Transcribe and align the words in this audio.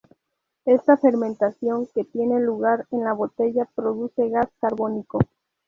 Esta 0.65 0.97
fermentación, 0.97 1.85
que 1.93 2.03
tiene 2.05 2.39
lugar 2.39 2.87
en 2.89 3.03
la 3.03 3.13
botella, 3.13 3.69
produce 3.75 4.29
gas 4.29 4.47
carbónico. 4.59 5.19